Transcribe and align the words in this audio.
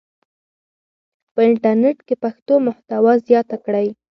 په 1.33 1.39
انټرنیټ 1.47 1.97
کې 2.07 2.15
پښتو 2.23 2.53
محتوا 2.67 3.13
زیاته 3.27 3.57
کړئ. 3.65 3.87